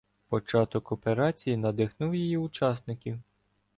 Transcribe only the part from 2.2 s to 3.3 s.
учасників.